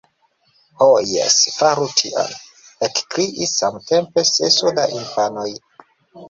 [0.81, 2.33] —Ho, jes, faru tion,—
[2.87, 5.47] ekkriis samtempe seso da infanoj.